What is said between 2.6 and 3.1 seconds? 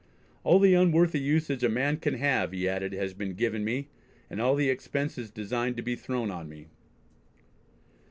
added,